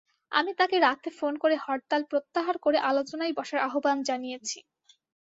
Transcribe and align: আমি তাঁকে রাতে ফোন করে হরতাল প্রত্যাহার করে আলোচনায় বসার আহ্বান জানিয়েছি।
আমি 0.31 0.51
তাঁকে 0.59 0.77
রাতে 0.79 1.09
ফোন 1.17 1.33
করে 1.37 1.55
হরতাল 1.63 2.01
প্রত্যাহার 2.11 2.55
করে 2.59 2.77
আলোচনায় 2.89 3.33
বসার 3.37 3.59
আহ্বান 3.67 3.97
জানিয়েছি। 4.09 4.57